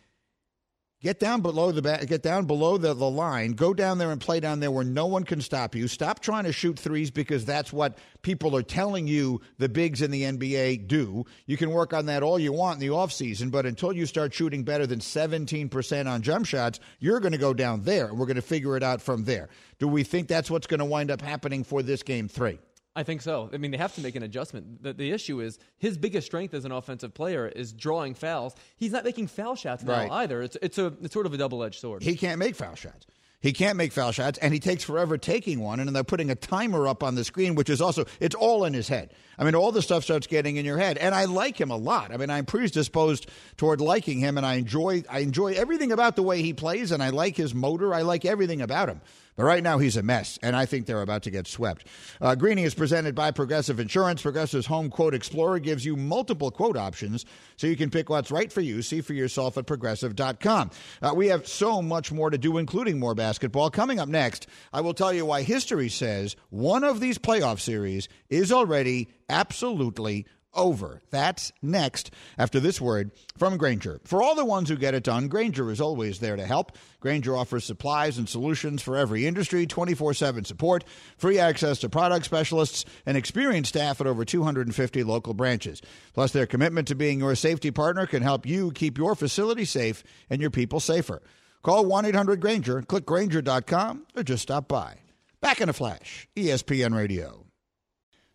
[1.03, 4.39] get down below the get down below the, the line, go down there and play
[4.39, 5.89] down there where no one can stop you.
[5.89, 10.13] Stop trying to shoot threes because that's what people are telling you the bigs in
[10.13, 11.25] the NBA do.
[11.47, 14.33] You can work on that all you want in the offseason, but until you start
[14.33, 18.27] shooting better than 17% on jump shots, you're going to go down there and we're
[18.27, 19.49] going to figure it out from there.
[19.81, 22.61] Do we think that's what's going to wind up happening for this game 3?
[22.97, 23.51] I think so.
[23.53, 24.83] I mean, they have to make an adjustment.
[24.83, 28.57] The, the issue is his biggest strength as an offensive player is drawing fouls.
[28.77, 30.11] He's not making foul shots now right.
[30.11, 30.43] either.
[30.43, 32.03] It's, it's, a, it's sort of a double edged sword.
[32.03, 33.07] He can't make foul shots.
[33.41, 35.79] He can't make foul shots, and he takes forever taking one.
[35.79, 38.73] And they're putting a timer up on the screen, which is also it's all in
[38.73, 39.13] his head.
[39.39, 40.97] I mean, all the stuff starts getting in your head.
[40.97, 42.13] And I like him a lot.
[42.13, 43.29] I mean, I'm predisposed
[43.59, 47.03] toward liking him, and I enjoy I enjoy everything about the way he plays, and
[47.03, 47.95] I like his motor.
[47.95, 49.03] I like everything about him.
[49.37, 51.87] But right now, he's a mess, and I think they're about to get swept.
[52.21, 54.23] Uh, Greeny is presented by Progressive Insurance.
[54.23, 58.51] Progressive's Home Quote Explorer gives you multiple quote options so you can pick what's right
[58.51, 58.81] for you.
[58.81, 60.71] See for yourself at progressive.com.
[61.03, 63.71] Uh, we have so much more to do, including more basketball.
[63.71, 68.09] Coming up next, I will tell you why history says one of these playoff series
[68.31, 71.03] is already absolutely over.
[71.11, 74.01] That's next after this word from Grainger.
[74.05, 76.73] For all the ones who get it done, Grainger is always there to help.
[77.01, 80.85] Grainger offers supplies and solutions for every industry, 24 7 support,
[81.17, 85.83] free access to product specialists, and experienced staff at over 250 local branches.
[86.15, 90.03] Plus, their commitment to being your safety partner can help you keep your facility safe
[90.31, 91.23] and your people safer.
[91.63, 94.99] Call 1 800 Grainger, click Grainger.com, or just stop by.
[95.41, 97.46] Back in a flash, ESPN Radio.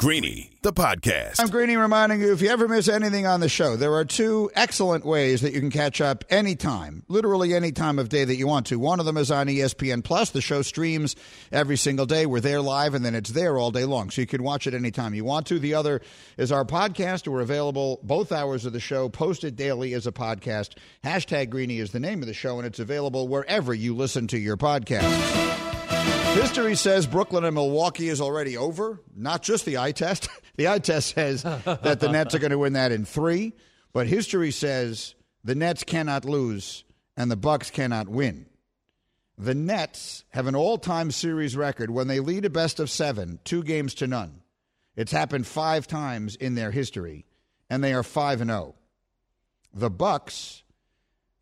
[0.00, 1.40] Greeny, the podcast.
[1.40, 4.50] I'm Greeny reminding you if you ever miss anything on the show, there are two
[4.54, 8.46] excellent ways that you can catch up anytime, literally any time of day that you
[8.46, 8.78] want to.
[8.78, 10.30] One of them is on ESPN Plus.
[10.30, 11.16] The show streams
[11.52, 12.24] every single day.
[12.24, 14.08] We're there live and then it's there all day long.
[14.08, 15.58] So you can watch it anytime you want to.
[15.58, 16.00] The other
[16.38, 17.28] is our podcast.
[17.28, 20.78] We're available both hours of the show, posted daily as a podcast.
[21.04, 24.38] Hashtag Greeny is the name of the show, and it's available wherever you listen to
[24.38, 25.79] your podcast.
[26.34, 29.00] History says Brooklyn and Milwaukee is already over.
[29.14, 30.28] Not just the eye test.
[30.56, 33.54] The eye test says that the Nets are going to win that in three,
[33.94, 36.84] but history says the Nets cannot lose
[37.16, 38.44] and the Bucks cannot win.
[39.38, 43.62] The Nets have an all-time series record when they lead a best of seven, two
[43.62, 44.42] games to none.
[44.96, 47.24] It's happened five times in their history,
[47.70, 48.74] and they are 5 and 0.
[49.72, 50.62] The Bucks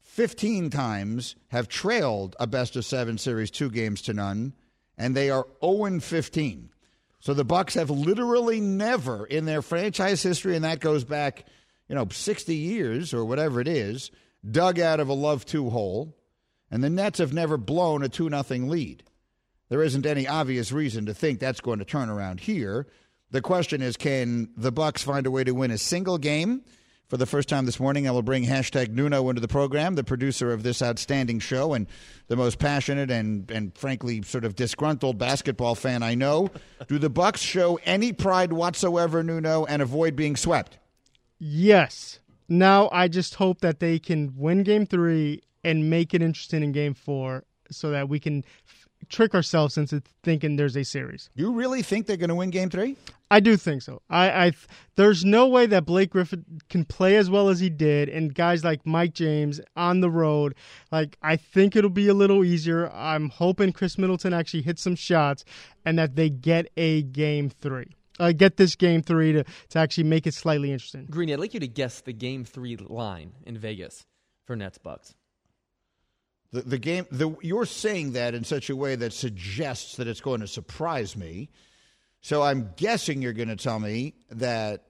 [0.03, 4.53] 15 times have trailed a best of 7 series 2 games to none,
[4.99, 6.71] and they are 0 15.
[7.21, 11.47] So the Bucks have literally never in their franchise history and that goes back,
[11.89, 14.11] you know, 60 years or whatever it is,
[14.49, 16.17] dug out of a love 2 hole,
[16.71, 19.05] and the Nets have never blown a 2 nothing lead.
[19.69, 22.87] There isn't any obvious reason to think that's going to turn around here.
[23.31, 26.63] The question is can the Bucks find a way to win a single game?
[27.09, 30.05] For the first time this morning, I will bring hashtag Nuno into the program, the
[30.05, 31.87] producer of this outstanding show and
[32.27, 36.51] the most passionate and, and frankly sort of disgruntled basketball fan I know.
[36.87, 40.77] Do the Bucks show any pride whatsoever, Nuno, and avoid being swept?
[41.39, 42.21] Yes.
[42.47, 46.73] Now I just hope that they can win game three and make it interesting in
[46.73, 48.45] game four so that we can
[49.09, 51.31] trick ourselves into thinking there's a series.
[51.35, 52.97] You really think they're going to win Game Three?
[53.31, 54.01] I do think so.
[54.09, 54.53] I, I
[54.97, 58.65] there's no way that Blake Griffin can play as well as he did, and guys
[58.65, 60.55] like Mike James on the road.
[60.91, 62.91] Like I think it'll be a little easier.
[62.93, 65.45] I'm hoping Khris Middleton actually hits some shots,
[65.85, 67.95] and that they get a Game Three.
[68.21, 71.07] Uh, get this game three to, to actually make it slightly interesting.
[71.09, 74.07] Greeny, I'd like you to guess the game three line in Vegas
[74.45, 75.15] for Nets Bucks.
[76.53, 80.21] The, the game, the, you're saying that in such a way that suggests that it's
[80.21, 81.51] going to surprise me.
[82.21, 84.85] So I'm guessing you're going to tell me that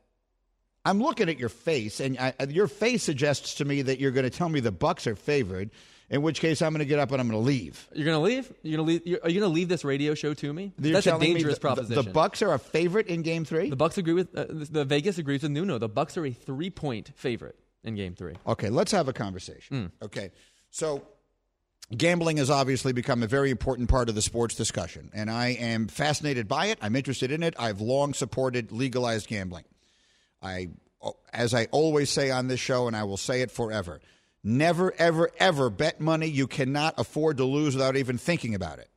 [0.84, 4.24] I'm looking at your face, and I, your face suggests to me that you're going
[4.24, 5.70] to tell me the Bucks are favored.
[6.10, 7.86] In which case, I'm going to get up and I'm going to leave.
[7.92, 8.50] You're going to leave?
[8.62, 9.02] You're going to leave?
[9.06, 10.72] You're, are you going to leave this radio show to me?
[10.78, 12.02] You're That's a dangerous the, proposition.
[12.02, 13.68] The, Bucks are a favorite in Game Three.
[13.68, 15.76] The Bucks agree with uh, the Vegas agrees with Nuno.
[15.76, 18.36] The Bucks are a three point favorite in Game Three.
[18.46, 19.92] Okay, let's have a conversation.
[20.00, 20.06] Mm.
[20.06, 20.30] Okay,
[20.70, 21.02] so
[21.96, 25.88] Gambling has obviously become a very important part of the sports discussion, and I am
[25.88, 26.78] fascinated by it.
[26.82, 27.54] I'm interested in it.
[27.58, 29.64] I've long supported legalized gambling.
[30.42, 30.68] I,
[31.32, 34.00] as I always say on this show, and I will say it forever
[34.44, 38.88] never, ever, ever bet money you cannot afford to lose without even thinking about it.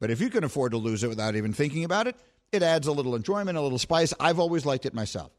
[0.00, 2.16] But if you can afford to lose it without even thinking about it,
[2.52, 4.14] it adds a little enjoyment, a little spice.
[4.18, 5.32] I've always liked it myself.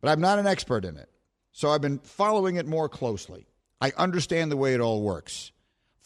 [0.00, 1.08] But I'm not an expert in it.
[1.52, 3.46] So I've been following it more closely.
[3.80, 5.52] I understand the way it all works.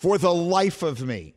[0.05, 1.35] For the life of me,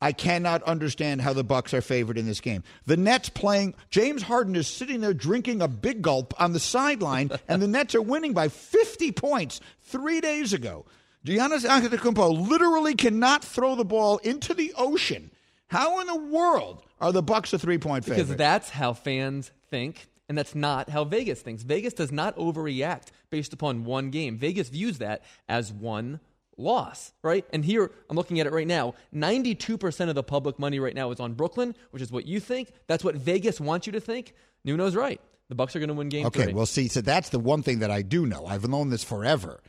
[0.00, 2.62] I cannot understand how the Bucks are favored in this game.
[2.86, 7.32] The Nets playing James Harden is sitting there drinking a big gulp on the sideline,
[7.48, 10.86] and the Nets are winning by 50 points three days ago.
[11.26, 15.32] Giannis Antetokounmpo literally cannot throw the ball into the ocean.
[15.66, 18.22] How in the world are the Bucks a three-point favorite?
[18.22, 21.64] Because that's how fans think, and that's not how Vegas thinks.
[21.64, 24.38] Vegas does not overreact based upon one game.
[24.38, 26.20] Vegas views that as one
[26.56, 27.44] loss, right?
[27.52, 28.94] And here, I'm looking at it right now.
[29.14, 32.72] 92% of the public money right now is on Brooklyn, which is what you think.
[32.86, 34.34] That's what Vegas wants you to think.
[34.64, 35.20] Nuno's right.
[35.48, 36.52] The Bucks are going to win game okay, three.
[36.54, 38.46] well, see, so that's the one thing that I do know.
[38.46, 39.60] I've known this forever.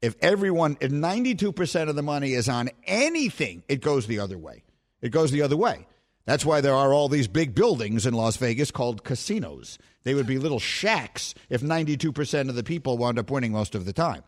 [0.00, 4.64] If everyone, if 92% of the money is on anything, it goes the other way.
[5.00, 5.86] It goes the other way.
[6.24, 9.78] That's why there are all these big buildings in Las Vegas called casinos.
[10.04, 13.84] They would be little shacks if 92% of the people wound up winning most of
[13.84, 14.22] the time.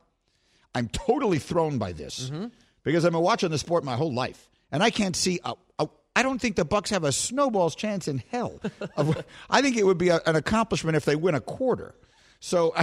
[0.75, 2.47] I'm totally thrown by this mm-hmm.
[2.83, 5.41] because I've been watching the sport my whole life, and I can't see.
[5.45, 8.61] A, a, I don't think the Bucks have a snowball's chance in hell.
[8.97, 11.95] of, I think it would be a, an accomplishment if they win a quarter.
[12.41, 12.75] So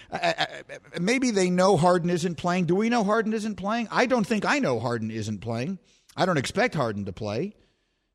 [1.00, 2.66] maybe they know Harden isn't playing.
[2.66, 3.88] Do we know Harden isn't playing?
[3.90, 5.80] I don't think I know Harden isn't playing.
[6.16, 7.54] I don't expect Harden to play.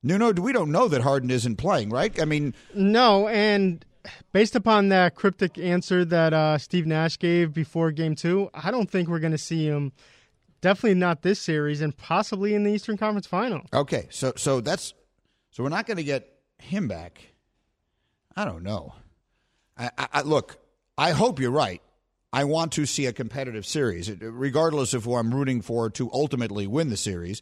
[0.03, 2.17] Nuno, we don't know that Harden isn't playing, right?
[2.21, 3.83] I mean, no, and
[4.31, 8.89] based upon that cryptic answer that uh, Steve Nash gave before Game Two, I don't
[8.89, 9.91] think we're going to see him.
[10.61, 13.61] Definitely not this series, and possibly in the Eastern Conference Final.
[13.73, 14.93] Okay, so so that's
[15.51, 16.27] so we're not going to get
[16.57, 17.21] him back.
[18.35, 18.93] I don't know.
[19.77, 20.57] I, I, I, look.
[20.97, 21.81] I hope you're right.
[22.33, 26.67] I want to see a competitive series, regardless of who I'm rooting for to ultimately
[26.67, 27.41] win the series.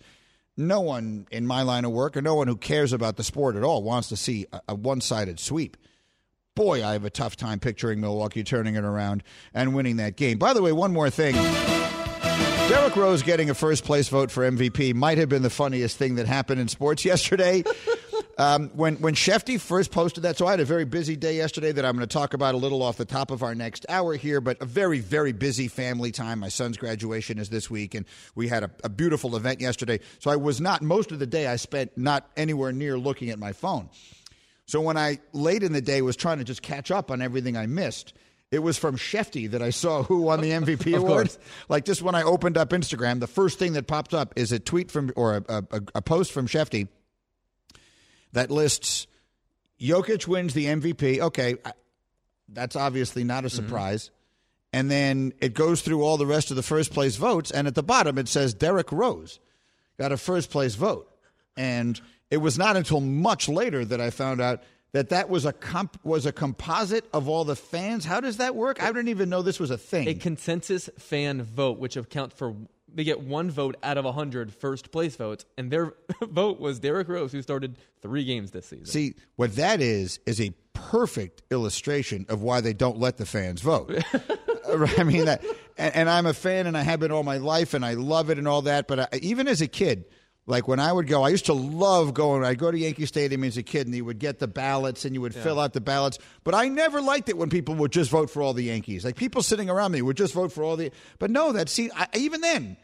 [0.56, 3.56] No one in my line of work, or no one who cares about the sport
[3.56, 5.78] at all, wants to see a, a one-sided sweep
[6.56, 9.24] boy, I have a tough time picturing Milwaukee turning it around
[9.54, 10.38] and winning that game.
[10.38, 11.34] By the way, one more thing.
[12.70, 16.16] Derrick Rose getting a first place vote for MVP might have been the funniest thing
[16.16, 17.64] that happened in sports yesterday.
[18.38, 21.72] um, when when Schefty first posted that, so I had a very busy day yesterday
[21.72, 24.16] that I'm going to talk about a little off the top of our next hour
[24.16, 26.40] here, but a very very busy family time.
[26.40, 30.00] My son's graduation is this week, and we had a, a beautiful event yesterday.
[30.20, 33.40] So I was not most of the day I spent not anywhere near looking at
[33.40, 33.90] my phone.
[34.74, 37.56] So when I late in the day was trying to just catch up on everything
[37.56, 38.12] I missed,
[38.50, 41.28] it was from Schefty that I saw who won the MVP award.
[41.28, 41.38] Course.
[41.70, 44.58] Like just when I opened up Instagram, the first thing that popped up is a
[44.58, 46.88] tweet from or a, a, a post from Schefty
[48.32, 49.06] that lists
[49.80, 51.20] Jokic wins the MVP.
[51.20, 51.74] Okay, I,
[52.50, 53.56] that's obviously not a Mm-hmm.
[53.56, 54.10] surprise.
[54.74, 57.76] And then it goes through all the rest of the first place votes, and at
[57.76, 59.40] the bottom it says Derrick Rose
[60.00, 61.08] got a first place vote.
[61.56, 62.02] And
[62.34, 66.04] it was not until much later that I found out that that was a comp-
[66.04, 68.06] was a composite of all the fans.
[68.06, 68.82] How does that work?
[68.82, 70.08] I didn't even know this was a thing.
[70.08, 72.56] a consensus fan vote, which accounts for
[72.92, 77.08] they get one vote out of 100 first place votes, and their vote was Derrick
[77.08, 78.88] Rose, who started three games this season.
[78.88, 83.62] See, what that is is a perfect illustration of why they don't let the fans
[83.62, 83.94] vote.
[84.98, 85.44] I mean that,
[85.78, 88.32] and, and I'm a fan, and I have been all my life, and I love
[88.32, 88.88] it and all that.
[88.88, 90.06] But I, even as a kid,
[90.46, 92.44] like when I would go, I used to love going.
[92.44, 95.16] I'd go to Yankee Stadium as a kid, and you would get the ballots, and
[95.16, 96.20] you would fill out the ballots.
[96.44, 99.06] But I never liked it when people would just vote for all the Yankees.
[99.06, 100.92] Like people sitting around me would just vote for all the.
[101.18, 102.78] But no, that see, I, even then.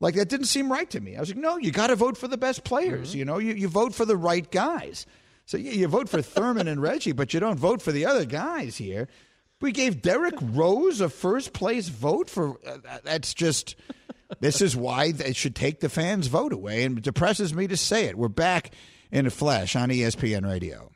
[0.00, 1.16] Like that didn't seem right to me.
[1.16, 3.14] I was like, no, you got to vote for the best players.
[3.14, 5.06] You know, you, you vote for the right guys.
[5.44, 8.24] So yeah, you vote for Thurman and Reggie, but you don't vote for the other
[8.24, 9.06] guys here.
[9.60, 13.76] We gave Derrick Rose a first place vote for uh, that's just.
[14.40, 17.76] This is why they should take the fans' vote away, and it depresses me to
[17.76, 18.16] say it.
[18.16, 18.74] We're back
[19.10, 20.90] in a flash on ESPN Radio.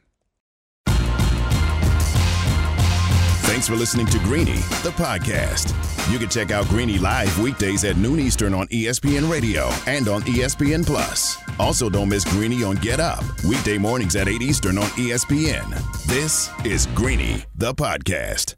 [3.47, 5.73] Thanks for listening to Greeny, the podcast.
[6.13, 10.21] You can check out Greeny live weekdays at noon Eastern on ESPN Radio and on
[10.23, 11.39] ESPN Plus.
[11.59, 15.71] Also, don't miss Greeny on Get Up, weekday mornings at 8 Eastern on ESPN.
[16.07, 18.57] This is Greeny, the podcast.